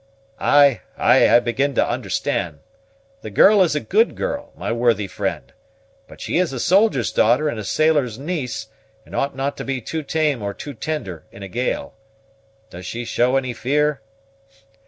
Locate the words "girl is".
3.29-3.75